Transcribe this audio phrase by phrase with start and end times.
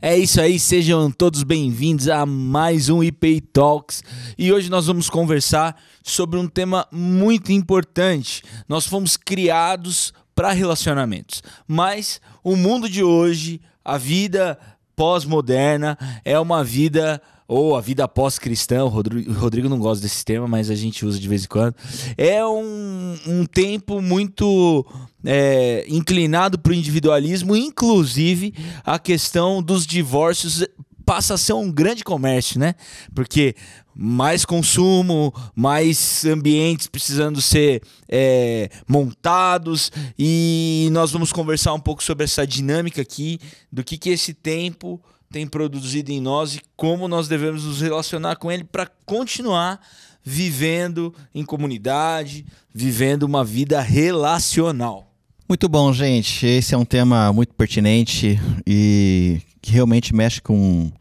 [0.00, 4.04] É isso aí, sejam todos bem-vindos a mais um IP Talks.
[4.38, 8.44] E hoje nós vamos conversar sobre um tema muito importante.
[8.68, 14.56] Nós fomos criados para relacionamentos, mas o mundo de hoje, a vida
[14.94, 20.70] pós-moderna, é uma vida ou a vida pós-cristã, o Rodrigo, não gosta desse tema, mas
[20.70, 21.74] a gente usa de vez em quando.
[22.18, 24.84] É um, um tempo muito
[25.24, 28.52] é, inclinado para o individualismo, inclusive
[28.84, 30.62] a questão dos divórcios
[31.06, 32.74] passa a ser um grande comércio, né?
[33.14, 33.54] Porque
[33.96, 42.24] mais consumo, mais ambientes precisando ser é, montados e nós vamos conversar um pouco sobre
[42.24, 43.40] essa dinâmica aqui,
[43.72, 48.36] do que, que esse tempo tem produzido em nós e como nós devemos nos relacionar
[48.36, 49.80] com ele para continuar
[50.24, 55.10] vivendo em comunidade, vivendo uma vida relacional.
[55.48, 56.46] Muito bom, gente.
[56.46, 60.92] Esse é um tema muito pertinente e que realmente mexe com,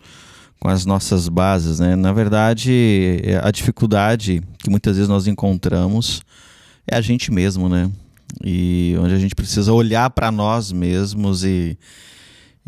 [0.59, 1.79] com as nossas bases.
[1.79, 1.95] Né?
[1.95, 6.21] Na verdade, a dificuldade que muitas vezes nós encontramos
[6.89, 7.91] é a gente mesmo, né?
[8.43, 11.77] E onde a gente precisa olhar para nós mesmos e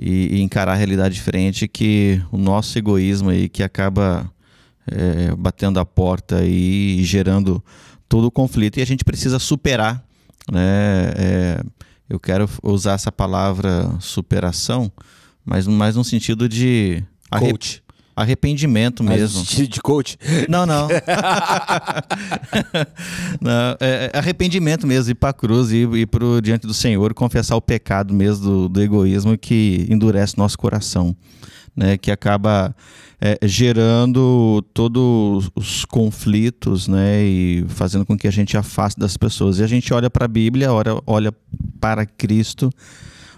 [0.02, 4.32] e, e, encarar a realidade diferente que o nosso egoísmo aí que acaba
[4.88, 7.64] é, batendo a porta e gerando
[8.08, 8.78] todo o conflito.
[8.78, 10.04] E a gente precisa superar
[10.52, 11.14] né?
[11.16, 11.64] É,
[12.10, 14.92] eu quero usar essa palavra superação
[15.46, 17.84] mas mais no sentido de coach
[18.20, 19.44] arrependimento mesmo.
[19.44, 20.18] de coach?
[20.48, 20.88] Não, não.
[23.40, 27.14] não é, é arrependimento mesmo, ir para a cruz, ir, ir pro, diante do Senhor,
[27.14, 31.16] confessar o pecado mesmo do, do egoísmo que endurece nosso coração,
[31.76, 31.98] né?
[31.98, 32.76] que acaba
[33.22, 37.24] é, gerando todos os conflitos né?
[37.24, 39.60] e fazendo com que a gente afaste das pessoas.
[39.60, 41.34] E a gente olha para a Bíblia, olha, olha
[41.80, 42.70] para Cristo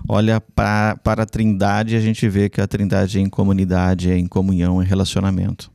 [0.07, 4.17] olha pra, para a Trindade a gente vê que a Trindade é em comunidade, é
[4.17, 5.71] em comunhão, é relacionamento.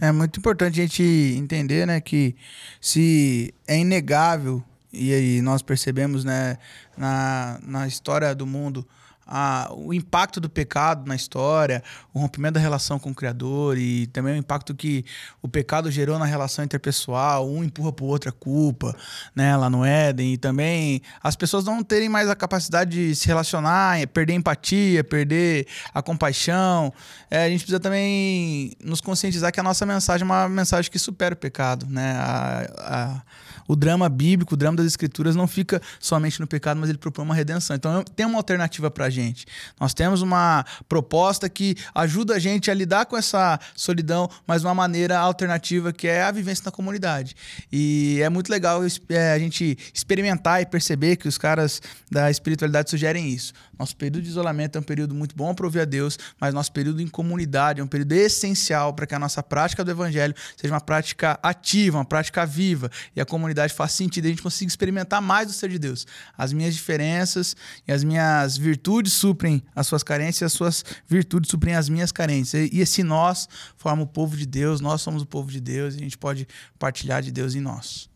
[0.00, 1.02] É muito importante a gente
[1.36, 2.34] entender, né, que
[2.80, 6.56] se é inegável e aí nós percebemos, né,
[6.96, 8.86] na, na história do mundo
[9.30, 11.82] a, o impacto do pecado na história,
[12.12, 15.04] o rompimento da relação com o Criador e também o impacto que
[15.40, 18.96] o pecado gerou na relação interpessoal, um empurra para o outro a culpa,
[19.34, 23.28] né, lá no Éden, e também as pessoas não terem mais a capacidade de se
[23.28, 26.92] relacionar, perder empatia, perder a compaixão.
[27.30, 30.98] É, a gente precisa também nos conscientizar que a nossa mensagem é uma mensagem que
[30.98, 32.14] supera o pecado, né?
[32.16, 33.22] A, a,
[33.70, 37.24] o drama bíblico, o drama das escrituras não fica somente no pecado, mas ele propõe
[37.24, 37.76] uma redenção.
[37.76, 39.46] Então tem uma alternativa para a gente.
[39.78, 44.74] Nós temos uma proposta que ajuda a gente a lidar com essa solidão, mas uma
[44.74, 47.36] maneira alternativa que é a vivência na comunidade.
[47.70, 51.80] E é muito legal é, a gente experimentar e perceber que os caras
[52.10, 53.52] da espiritualidade sugerem isso.
[53.80, 56.70] Nosso período de isolamento é um período muito bom para ouvir a Deus, mas nosso
[56.70, 60.74] período em comunidade é um período essencial para que a nossa prática do evangelho seja
[60.74, 62.90] uma prática ativa, uma prática viva.
[63.16, 66.06] E a comunidade faz sentido, a gente consiga experimentar mais do ser de Deus.
[66.36, 67.56] As minhas diferenças
[67.88, 72.12] e as minhas virtudes suprem as suas carências, e as suas virtudes suprem as minhas
[72.12, 72.68] carências.
[72.70, 73.48] E esse nós
[73.78, 76.46] forma o povo de Deus, nós somos o povo de Deus e a gente pode
[76.78, 78.10] partilhar de Deus em nós.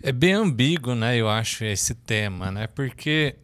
[0.00, 2.68] É bem ambíguo, né, eu acho, esse tema, né?
[2.68, 3.36] Porque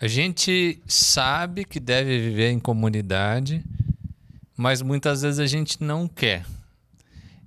[0.00, 3.64] a gente sabe que deve viver em comunidade,
[4.56, 6.44] mas muitas vezes a gente não quer.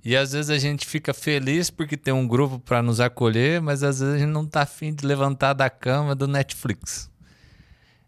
[0.04, 3.82] E às vezes a gente fica feliz porque tem um grupo para nos acolher, mas
[3.82, 7.11] às vezes a gente não está afim de levantar da cama do Netflix.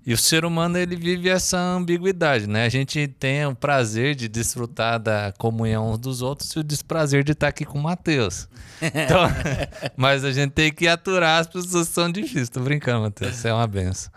[0.07, 2.67] E o ser humano ele vive essa ambiguidade, né?
[2.67, 7.25] A gente tem o prazer de desfrutar da comunhão uns dos outros e o desprazer
[7.25, 8.47] de estar aqui com o Matheus.
[8.83, 9.23] Então,
[9.97, 12.51] mas a gente tem que aturar as pessoas que são difíceis.
[12.51, 13.35] Tô brincando, Matheus.
[13.35, 14.13] Você é uma benção.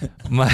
[0.28, 0.52] Mas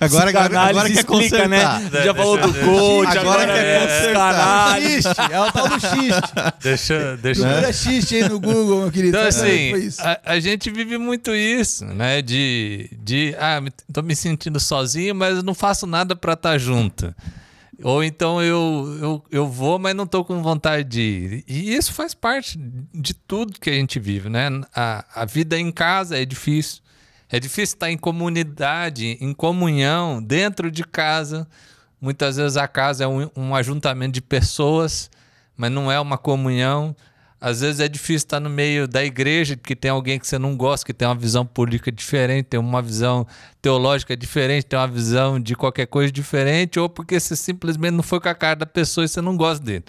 [0.00, 1.60] agora, agora, agora quer explica, né?
[2.04, 4.80] Já falou do coach, agora, agora quer consertar.
[4.80, 6.32] Xiste, é o tal do xiste.
[6.62, 7.48] Deixa, deixa.
[7.48, 9.16] Procura xiste aí no Google, meu querido.
[9.16, 12.20] Então, assim, a, a, gente vive muito isso, né?
[12.20, 13.62] De, de ah,
[13.92, 17.14] tô me sentindo sozinho, mas não faço nada para estar tá junto.
[17.82, 21.44] Ou então eu, eu, eu vou, mas não estou com vontade de ir.
[21.48, 22.58] E isso faz parte
[22.94, 24.48] de tudo que a gente vive, né?
[24.74, 26.83] A, a vida em casa é difícil.
[27.34, 31.48] É difícil estar em comunidade, em comunhão, dentro de casa.
[32.00, 35.10] Muitas vezes a casa é um, um ajuntamento de pessoas,
[35.56, 36.94] mas não é uma comunhão.
[37.40, 40.56] Às vezes é difícil estar no meio da igreja, que tem alguém que você não
[40.56, 43.26] gosta, que tem uma visão política diferente, tem uma visão
[43.60, 48.20] teológica diferente, tem uma visão de qualquer coisa diferente, ou porque você simplesmente não foi
[48.20, 49.84] com a cara da pessoa e você não gosta dele.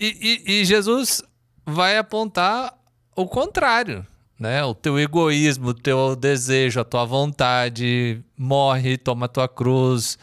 [0.00, 1.22] E, e, e Jesus
[1.66, 2.72] vai apontar
[3.14, 4.06] o contrário
[4.42, 4.64] né?
[4.64, 10.18] O teu egoísmo, o teu desejo, a tua vontade morre, toma a tua cruz,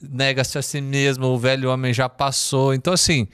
[0.00, 2.74] nega-se a si mesmo, o velho homem já passou.
[2.74, 3.26] Então, assim,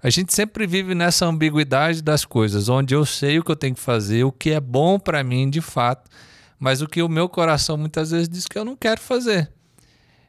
[0.00, 3.74] a gente sempre vive nessa ambiguidade das coisas, onde eu sei o que eu tenho
[3.74, 6.08] que fazer, o que é bom para mim de fato,
[6.56, 9.50] mas o que o meu coração muitas vezes diz que eu não quero fazer.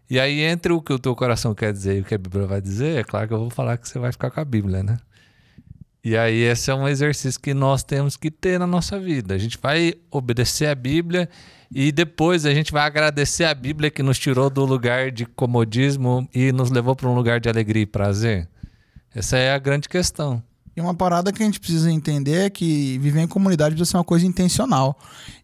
[0.10, 2.48] E aí, entre o que o teu coração quer dizer e o que a Bíblia
[2.48, 4.82] vai dizer, é claro que eu vou falar que você vai ficar com a Bíblia,
[4.82, 4.98] né?
[6.04, 9.36] E aí, esse é um exercício que nós temos que ter na nossa vida.
[9.36, 11.30] A gente vai obedecer a Bíblia
[11.74, 16.28] e depois a gente vai agradecer a Bíblia que nos tirou do lugar de comodismo
[16.34, 18.50] e nos levou para um lugar de alegria e prazer.
[19.14, 20.42] Essa é a grande questão.
[20.76, 23.98] E uma parada que a gente precisa entender é que viver em comunidade precisa ser
[23.98, 24.98] uma coisa intencional.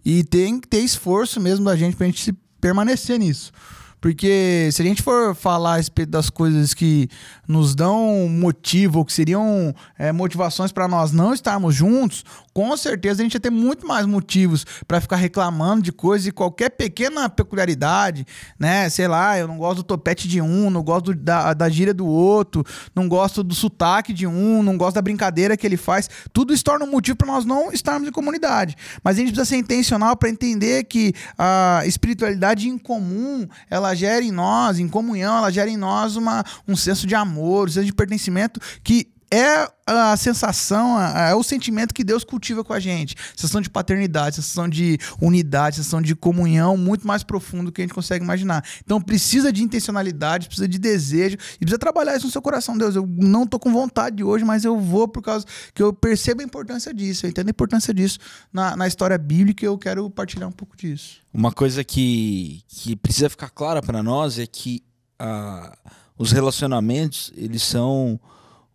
[0.04, 3.52] E tem que ter esforço mesmo da gente pra gente se permanecer nisso.
[4.00, 7.10] Porque se a gente for falar a respeito das coisas que
[7.48, 12.24] nos dão motivo, que seriam é, motivações para nós não estarmos juntos,
[12.54, 16.32] com certeza a gente ia ter muito mais motivos para ficar reclamando de coisas e
[16.32, 18.26] qualquer pequena peculiaridade,
[18.60, 18.90] né?
[18.90, 22.06] Sei lá, eu não gosto do topete de um, não gosto da, da gíria do
[22.06, 22.64] outro,
[22.96, 26.10] não gosto do sotaque de um, não gosto da brincadeira que ele faz.
[26.34, 28.76] Tudo isso torna um motivo para nós não estarmos em comunidade.
[29.04, 34.24] Mas a gente precisa ser intencional para entender que a espiritualidade em comum, ela gera
[34.24, 37.86] em nós, em comunhão, ela gera em nós uma, um senso de amor, um senso
[37.86, 43.16] de pertencimento que é a sensação, é o sentimento que Deus cultiva com a gente.
[43.36, 47.84] Sensação de paternidade, sensação de unidade, sensação de comunhão muito mais profundo do que a
[47.84, 48.64] gente consegue imaginar.
[48.84, 52.78] Então precisa de intencionalidade, precisa de desejo e precisa trabalhar isso no seu coração.
[52.78, 56.42] Deus, eu não tô com vontade hoje, mas eu vou por causa que eu percebo
[56.42, 58.20] a importância disso, eu entendo a importância disso
[58.52, 61.18] na, na história bíblica e eu quero partilhar um pouco disso.
[61.34, 64.84] Uma coisa que, que precisa ficar clara para nós é que
[65.20, 65.78] ah,
[66.18, 68.20] os relacionamentos, eles são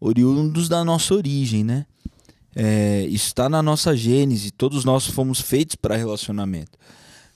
[0.02, 1.86] oriundos da nossa origem, né?
[2.54, 6.76] É, está na nossa gênese, todos nós fomos feitos para relacionamento.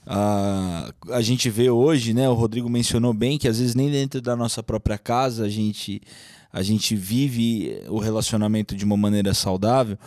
[0.05, 2.29] Ah, a gente vê hoje, né?
[2.29, 6.03] O Rodrigo mencionou bem que às vezes nem dentro da nossa própria casa a gente
[6.57, 9.99] a gente vive o relacionamento de uma maneira saudável,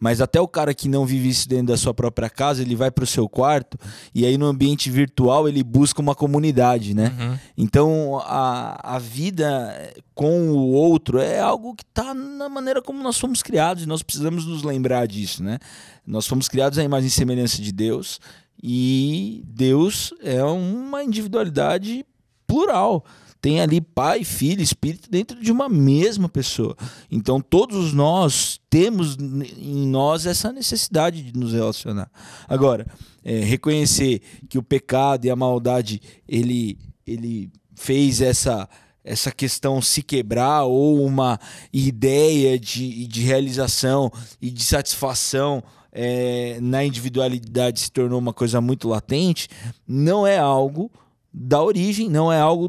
[0.00, 2.90] mas até o cara que não vive isso dentro da sua própria casa, ele vai
[2.90, 3.76] para o seu quarto
[4.14, 7.14] e aí no ambiente virtual ele busca uma comunidade, né?
[7.20, 7.38] Uhum.
[7.58, 13.18] Então a, a vida com o outro é algo que está na maneira como nós
[13.18, 15.58] fomos criados e nós precisamos nos lembrar disso, né?
[16.06, 18.18] Nós fomos criados à imagem e semelhança de Deus
[18.62, 22.02] e Deus é uma individualidade
[22.46, 23.04] plural
[23.40, 26.76] tem ali pai, filho, espírito dentro de uma mesma pessoa.
[27.10, 32.10] Então todos nós temos em nós essa necessidade de nos relacionar.
[32.48, 32.86] Agora,
[33.24, 38.68] é, reconhecer que o pecado e a maldade ele ele fez essa
[39.04, 41.40] essa questão se quebrar ou uma
[41.72, 48.86] ideia de, de realização e de satisfação é, na individualidade se tornou uma coisa muito
[48.86, 49.48] latente,
[49.86, 50.90] não é algo
[51.32, 52.68] da origem, não é algo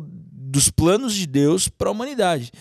[0.49, 2.51] dos planos de Deus para a humanidade.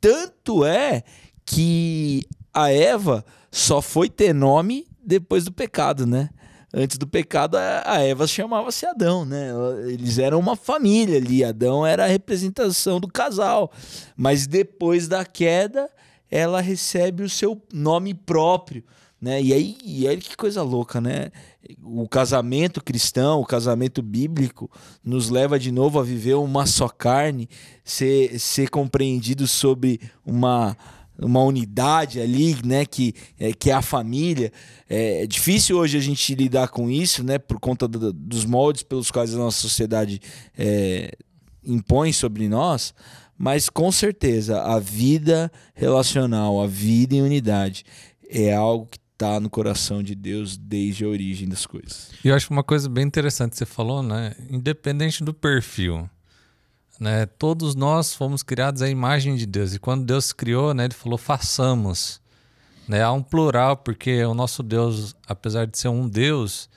[0.00, 1.02] Tanto é
[1.44, 6.30] que a Eva só foi ter nome depois do pecado, né?
[6.76, 9.50] Antes do pecado, a Eva chamava-se Adão, né?
[9.86, 11.44] Eles eram uma família ali.
[11.44, 13.70] Adão era a representação do casal.
[14.16, 15.88] Mas depois da queda,
[16.28, 18.82] ela recebe o seu nome próprio.
[19.20, 19.42] Né?
[19.42, 21.30] E aí, e aí que coisa louca, né?
[21.82, 24.70] O casamento cristão, o casamento bíblico,
[25.02, 27.48] nos leva de novo a viver uma só carne,
[27.82, 30.76] ser, ser compreendido sobre uma,
[31.18, 32.84] uma unidade ali, né?
[32.84, 34.52] Que é, que é a família.
[34.88, 37.38] É, é difícil hoje a gente lidar com isso, né?
[37.38, 40.20] Por conta do, dos moldes pelos quais a nossa sociedade
[40.56, 41.10] é,
[41.64, 42.92] impõe sobre nós.
[43.38, 47.84] Mas com certeza a vida relacional, a vida em unidade
[48.28, 52.10] é algo que está no coração de Deus desde a origem das coisas.
[52.22, 54.34] E eu acho uma coisa bem interessante que você falou, né?
[54.50, 56.08] Independente do perfil,
[57.00, 57.24] né?
[57.24, 60.84] Todos nós fomos criados à imagem de Deus e quando Deus criou, né?
[60.84, 62.20] Ele falou façamos,
[62.88, 63.02] né?
[63.02, 66.68] Há um plural porque o nosso Deus, apesar de ser um Deus,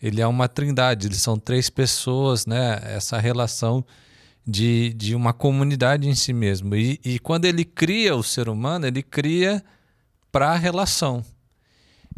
[0.00, 1.06] ele é uma trindade.
[1.08, 2.80] Eles são três pessoas, né?
[2.84, 3.84] Essa relação
[4.46, 6.76] de, de uma comunidade em si mesmo.
[6.76, 9.64] E, e quando ele cria o ser humano, ele cria
[10.30, 11.24] para a relação.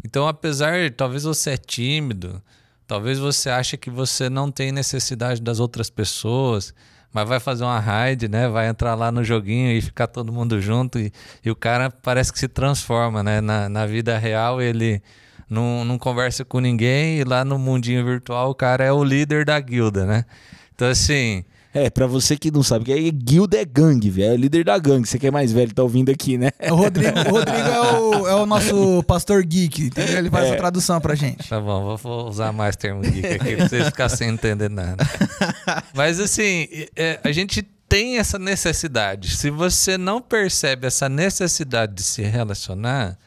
[0.03, 2.41] Então, apesar, talvez você é tímido,
[2.87, 6.73] talvez você ache que você não tem necessidade das outras pessoas,
[7.13, 8.47] mas vai fazer uma raid, né?
[8.47, 11.11] Vai entrar lá no joguinho e ficar todo mundo junto e,
[11.43, 13.41] e o cara parece que se transforma, né?
[13.41, 15.01] Na, na vida real ele
[15.49, 19.45] não, não conversa com ninguém e lá no mundinho virtual o cara é o líder
[19.45, 20.25] da guilda, né?
[20.73, 21.43] Então assim,
[21.73, 24.31] é, pra você que não sabe, que é guilda é gangue, velho.
[24.31, 25.07] É o líder da gangue.
[25.07, 26.51] Você que é mais velho, tá ouvindo aqui, né?
[26.69, 30.17] O Rodrigo, o Rodrigo é, o, é o nosso pastor geek, entendeu?
[30.17, 30.53] Ele faz é.
[30.53, 31.47] a tradução pra gente.
[31.47, 35.03] Tá bom, vou usar mais termo geek aqui pra vocês ficarem sem entender nada.
[35.95, 39.35] Mas assim, é, a gente tem essa necessidade.
[39.35, 43.17] Se você não percebe essa necessidade de se relacionar,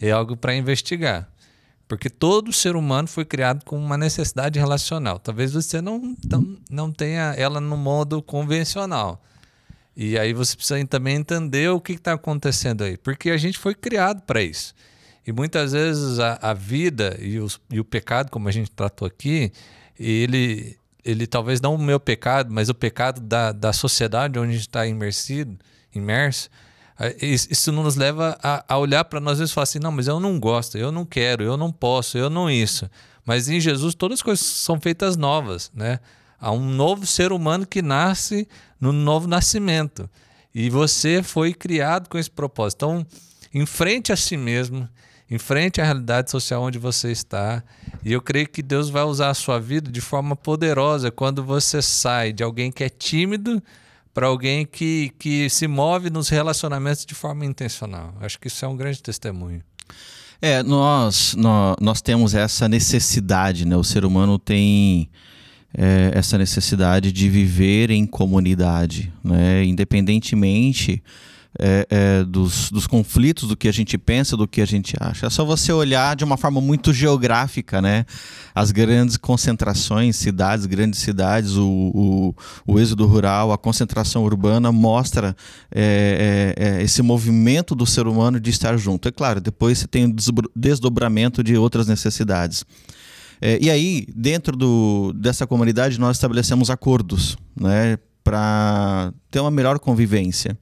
[0.00, 1.31] é algo para investigar.
[1.92, 5.18] Porque todo ser humano foi criado com uma necessidade relacional.
[5.18, 6.16] Talvez você não,
[6.70, 9.22] não, tenha ela no modo convencional.
[9.94, 12.96] E aí você precisa também entender o que está acontecendo aí.
[12.96, 14.74] Porque a gente foi criado para isso.
[15.26, 19.06] E muitas vezes a, a vida e, os, e o pecado, como a gente tratou
[19.06, 19.52] aqui,
[20.00, 24.52] ele, ele talvez não o meu pecado, mas o pecado da, da sociedade onde a
[24.54, 25.58] gente está imersido,
[25.94, 26.48] imerso,
[27.20, 30.38] isso nos leva a, a olhar para nós e falar assim: não, mas eu não
[30.38, 32.88] gosto, eu não quero, eu não posso, eu não isso.
[33.24, 36.00] Mas em Jesus todas as coisas são feitas novas, né?
[36.40, 38.48] Há um novo ser humano que nasce
[38.80, 40.10] no novo nascimento.
[40.54, 42.84] E você foi criado com esse propósito.
[42.84, 43.06] Então,
[43.54, 44.88] enfrente a si mesmo,
[45.30, 47.62] enfrente a realidade social onde você está.
[48.04, 51.80] E eu creio que Deus vai usar a sua vida de forma poderosa quando você
[51.80, 53.62] sai de alguém que é tímido
[54.14, 58.14] para alguém que, que se move nos relacionamentos de forma intencional.
[58.20, 59.62] Acho que isso é um grande testemunho.
[60.40, 63.76] É, nós, nós, nós temos essa necessidade, né?
[63.76, 65.08] O ser humano tem
[65.76, 69.64] é, essa necessidade de viver em comunidade, né?
[69.64, 71.02] Independentemente
[71.58, 75.26] é, é, dos, dos conflitos, do que a gente pensa, do que a gente acha.
[75.26, 78.06] É só você olhar de uma forma muito geográfica, né?
[78.54, 82.34] As grandes concentrações, cidades, grandes cidades, o, o,
[82.66, 85.36] o êxodo rural, a concentração urbana mostra
[85.70, 89.08] é, é, é esse movimento do ser humano de estar junto.
[89.08, 90.14] É claro, depois você tem o
[90.56, 92.64] desdobramento de outras necessidades.
[93.40, 99.80] É, e aí, dentro do, dessa comunidade, nós estabelecemos acordos né, para ter uma melhor
[99.80, 100.56] convivência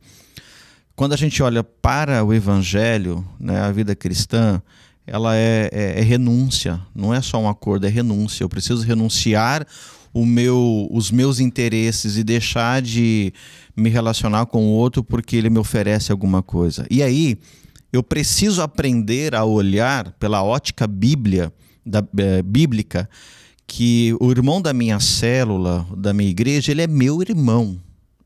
[1.01, 4.61] quando a gente olha para o evangelho, né, a vida cristã,
[5.07, 8.45] ela é, é, é, renúncia, não é só um acordo, é renúncia.
[8.45, 9.67] Eu preciso renunciar
[10.13, 13.33] o meu, os meus interesses e deixar de
[13.75, 16.87] me relacionar com o outro porque ele me oferece alguma coisa.
[16.91, 17.39] E aí,
[17.91, 21.51] eu preciso aprender a olhar pela ótica bíblia,
[21.83, 23.09] da, é, bíblica
[23.67, 27.81] que o irmão da minha célula, da minha igreja, ele é meu irmão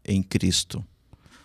[0.05, 0.85] em Cristo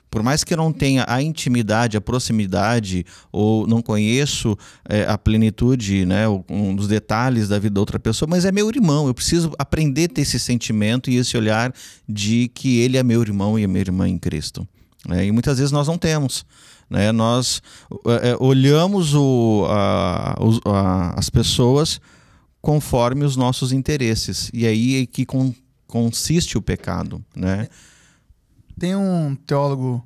[0.10, 5.18] por mais que eu não tenha a intimidade, a proximidade, ou não conheço é, a
[5.18, 9.08] plenitude, né, um dos detalhes da vida da outra pessoa, mas é meu irmão.
[9.08, 11.74] Eu preciso aprender a ter esse sentimento e esse olhar
[12.08, 14.68] de que ele é meu irmão e é minha irmã em Cristo.
[15.10, 16.46] É, e muitas vezes nós não temos.
[16.90, 17.12] Né?
[17.12, 17.62] Nós
[18.24, 20.36] é, olhamos o, a,
[20.66, 22.02] a, as pessoas
[22.62, 24.50] conforme os nossos interesses.
[24.54, 25.54] E aí é que con,
[25.88, 27.24] consiste o pecado.
[27.36, 27.68] Né?
[28.80, 30.02] Tem um teólogo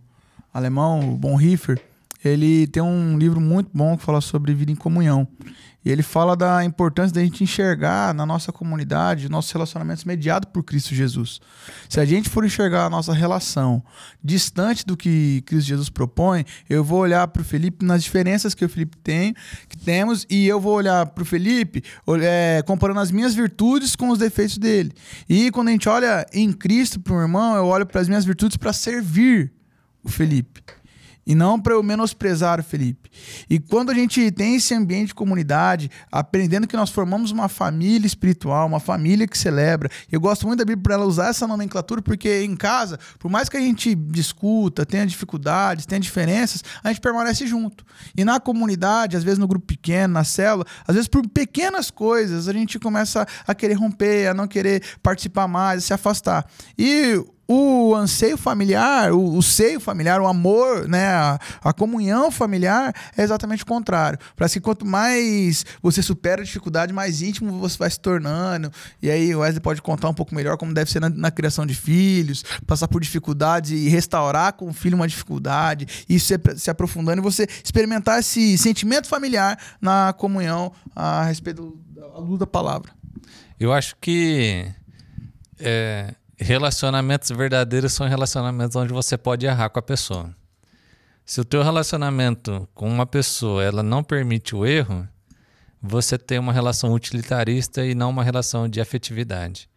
[0.51, 1.79] alemão, o Bonhoeffer,
[2.23, 5.27] ele tem um livro muito bom que fala sobre vida em comunhão.
[5.85, 10.63] E ele fala da importância da gente enxergar na nossa comunidade nossos relacionamentos mediados por
[10.63, 11.41] Cristo Jesus.
[11.89, 13.83] Se a gente for enxergar a nossa relação
[14.23, 18.63] distante do que Cristo Jesus propõe, eu vou olhar para o Felipe nas diferenças que
[18.63, 19.35] o Felipe tem,
[19.67, 21.83] que temos, e eu vou olhar para o Felipe
[22.21, 24.93] é, comparando as minhas virtudes com os defeitos dele.
[25.27, 28.23] E quando a gente olha em Cristo para um irmão, eu olho para as minhas
[28.23, 29.51] virtudes para servir
[30.01, 30.63] o Felipe.
[31.25, 33.09] E não para eu menosprezar o Felipe.
[33.49, 38.05] E quando a gente tem esse ambiente de comunidade, aprendendo que nós formamos uma família
[38.05, 39.89] espiritual, uma família que celebra.
[40.11, 43.47] Eu gosto muito da Bíblia para ela usar essa nomenclatura, porque em casa, por mais
[43.47, 47.85] que a gente discuta, tenha dificuldades, tenha diferenças, a gente permanece junto.
[48.15, 52.47] E na comunidade, às vezes no grupo pequeno, na célula, às vezes por pequenas coisas,
[52.47, 56.45] a gente começa a querer romper, a não querer participar mais, a se afastar.
[56.77, 62.93] E o anseio familiar, o, o, seio familiar, o amor, né, a, a, comunhão familiar
[63.17, 64.17] é exatamente o contrário.
[64.35, 68.71] Parece que quanto mais você supera a dificuldade, mais íntimo você vai se tornando.
[69.01, 71.65] E aí o Wesley pode contar um pouco melhor como deve ser na, na criação
[71.65, 76.69] de filhos, passar por dificuldades e restaurar com o filho uma dificuldade, e se, se
[76.69, 82.91] aprofundando e você experimentar esse sentimento familiar na comunhão a respeito da luz da palavra.
[83.59, 84.67] Eu acho que
[85.59, 90.35] é relacionamentos verdadeiros são relacionamentos onde você pode errar com a pessoa.
[91.25, 95.07] Se o teu relacionamento com uma pessoa ela não permite o erro,
[95.81, 99.69] você tem uma relação utilitarista e não uma relação de afetividade.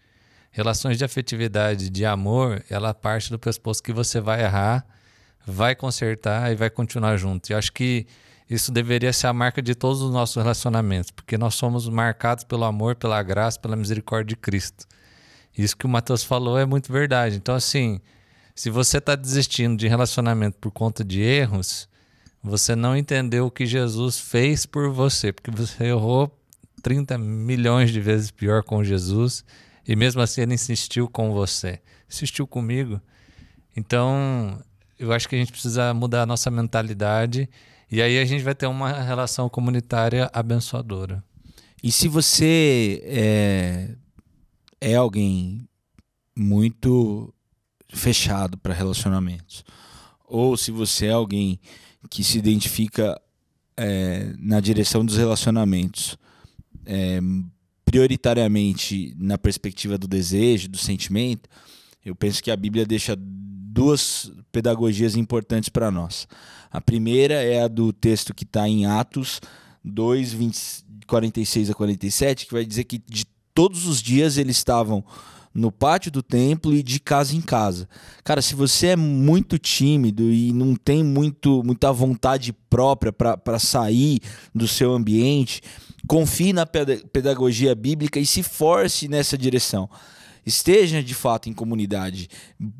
[0.50, 4.84] Relações de afetividade, de amor, ela parte do pressuposto que você vai errar,
[5.46, 7.52] vai consertar e vai continuar junto.
[7.52, 8.06] Eu acho que
[8.50, 12.64] isso deveria ser a marca de todos os nossos relacionamentos, porque nós somos marcados pelo
[12.64, 14.86] amor, pela graça, pela misericórdia de Cristo.
[15.56, 17.36] Isso que o Matheus falou é muito verdade.
[17.36, 18.00] Então, assim,
[18.54, 21.88] se você está desistindo de relacionamento por conta de erros,
[22.42, 26.32] você não entendeu o que Jesus fez por você, porque você errou
[26.82, 29.44] 30 milhões de vezes pior com Jesus
[29.86, 33.00] e mesmo assim ele insistiu com você, insistiu comigo.
[33.76, 34.62] Então,
[34.98, 37.48] eu acho que a gente precisa mudar a nossa mentalidade
[37.90, 41.22] e aí a gente vai ter uma relação comunitária abençoadora.
[41.82, 43.88] E se você é,
[44.80, 45.68] é alguém
[46.36, 47.32] muito
[47.88, 49.64] fechado para relacionamentos,
[50.26, 51.58] ou se você é alguém
[52.10, 53.20] que se identifica
[53.76, 56.16] é, na direção dos relacionamentos,
[56.84, 57.20] é,
[57.84, 61.48] prioritariamente na perspectiva do desejo, do sentimento,
[62.04, 66.26] eu penso que a Bíblia deixa duas pedagogias importantes para nós.
[66.70, 69.40] A primeira é a do texto que está em Atos
[69.84, 70.58] 2, 20,
[71.06, 73.24] 46 a 47, que vai dizer que de
[73.56, 75.02] todos os dias eles estavam
[75.54, 77.88] no pátio do templo e de casa em casa.
[78.22, 84.20] Cara, se você é muito tímido e não tem muito, muita vontade própria para sair
[84.54, 85.62] do seu ambiente,
[86.06, 89.88] confie na pedagogia bíblica e se force nessa direção
[90.46, 92.28] esteja de fato em comunidade,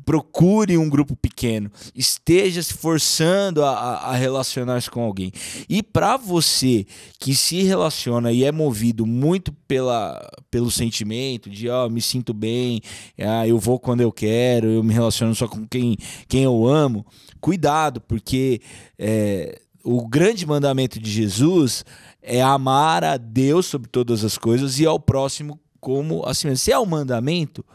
[0.05, 5.33] procure um grupo pequeno, esteja se forçando a, a relacionar-se com alguém.
[5.67, 6.85] E para você
[7.19, 10.17] que se relaciona e é movido muito pela,
[10.49, 12.81] pelo sentimento de ó, oh, me sinto bem,
[13.19, 15.97] ah, eu vou quando eu quero, eu me relaciono só com quem,
[16.29, 17.05] quem eu amo,
[17.41, 18.61] cuidado, porque
[18.97, 21.83] é, o grande mandamento de Jesus
[22.21, 26.79] é amar a Deus sobre todas as coisas e ao próximo como assim Se é
[26.79, 27.65] um mandamento,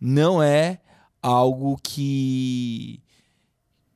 [0.00, 0.80] não é
[1.22, 3.00] algo que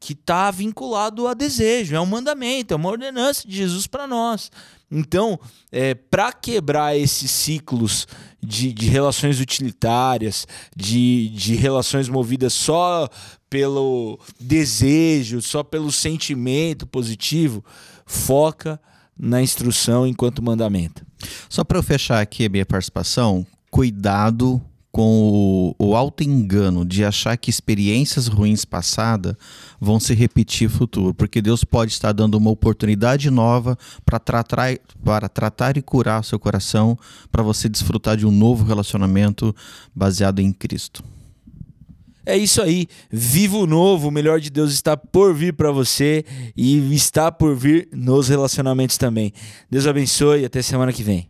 [0.01, 4.51] que está vinculado a desejo, é um mandamento, é uma ordenança de Jesus para nós.
[4.91, 5.39] Então,
[5.71, 8.07] é, para quebrar esses ciclos
[8.41, 13.09] de, de relações utilitárias, de, de relações movidas só
[13.51, 17.63] pelo desejo, só pelo sentimento positivo,
[18.07, 18.81] foca
[19.19, 21.05] na instrução enquanto mandamento.
[21.49, 27.37] Só para eu fechar aqui a minha participação, cuidado com o, o auto-engano de achar
[27.37, 29.35] que experiências ruins passadas
[29.81, 34.77] vão se repetir no futuro, porque Deus pode estar dando uma oportunidade nova para tratar,
[35.05, 36.99] para tratar e curar o seu coração,
[37.31, 39.55] para você desfrutar de um novo relacionamento
[39.95, 41.05] baseado em Cristo.
[42.29, 42.87] É isso aí.
[43.11, 47.89] Vivo novo, o melhor de Deus está por vir para você e está por vir
[47.91, 49.33] nos relacionamentos também.
[49.71, 51.29] Deus abençoe e até semana que vem.